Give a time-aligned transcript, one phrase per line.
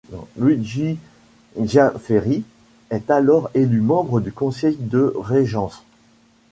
[0.35, 0.97] Luigi
[1.63, 2.43] Giafferi
[2.89, 5.83] est alors élu membre du conseil de régence.